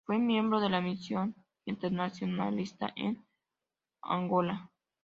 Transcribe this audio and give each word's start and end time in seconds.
Fue 0.07 0.17
miembro 0.17 0.59
de 0.59 0.67
la 0.71 0.81
misión 0.81 1.35
internacionalista 1.63 2.91
en 2.95 3.23
Angola. 4.01 4.71